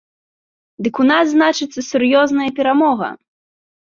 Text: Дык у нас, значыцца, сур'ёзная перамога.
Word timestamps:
Дык 0.85 0.95
у 1.03 1.03
нас, 1.11 1.25
значыцца, 1.35 1.79
сур'ёзная 1.89 2.47
перамога. 2.61 3.11